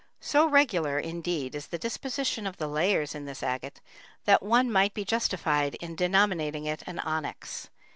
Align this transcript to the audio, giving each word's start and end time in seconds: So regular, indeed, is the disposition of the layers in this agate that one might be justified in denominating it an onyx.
So 0.19 0.47
regular, 0.49 0.97
indeed, 0.97 1.53
is 1.53 1.67
the 1.67 1.77
disposition 1.77 2.47
of 2.47 2.57
the 2.57 2.65
layers 2.67 3.13
in 3.13 3.25
this 3.25 3.43
agate 3.43 3.81
that 4.25 4.41
one 4.41 4.71
might 4.71 4.95
be 4.95 5.05
justified 5.05 5.75
in 5.75 5.95
denominating 5.95 6.65
it 6.65 6.81
an 6.87 6.97
onyx. 6.97 7.69